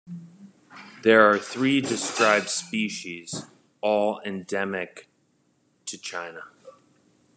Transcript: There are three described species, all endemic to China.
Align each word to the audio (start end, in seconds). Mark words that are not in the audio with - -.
There 1.03 1.29
are 1.29 1.37
three 1.37 1.79
described 1.79 2.49
species, 2.49 3.45
all 3.81 4.19
endemic 4.25 5.07
to 5.85 5.95
China. 5.95 6.41